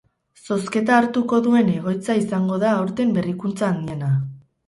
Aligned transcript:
Zozketa 0.53 0.95
hartuko 0.99 1.39
duen 1.47 1.69
egoitza 1.73 2.15
izango 2.21 2.57
da 2.65 2.73
aurten 2.79 3.13
berrikuntza 3.19 3.65
handiena. 3.75 4.13